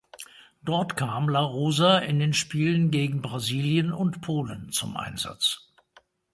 [0.63, 5.71] Dort kam La Rosa in den Spielen gegen Brasilien und Polen zum Einsatz.